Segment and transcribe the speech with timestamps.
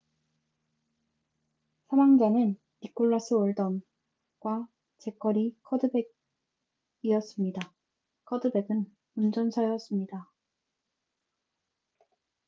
[1.89, 3.35] 사망자는 니콜라스
[4.43, 5.55] 올던25과 재커리
[7.03, 7.69] 커드백21이었습니다.
[8.25, 10.27] 커드백은 운전사였습니다